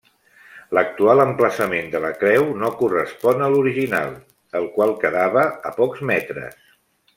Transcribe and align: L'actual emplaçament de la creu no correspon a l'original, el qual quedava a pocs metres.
L'actual 0.77 1.19
emplaçament 1.25 1.91
de 1.95 2.01
la 2.05 2.11
creu 2.23 2.47
no 2.63 2.71
correspon 2.79 3.45
a 3.49 3.51
l'original, 3.57 4.17
el 4.61 4.67
qual 4.79 4.95
quedava 5.05 5.45
a 5.71 5.75
pocs 5.81 6.03
metres. 6.15 6.61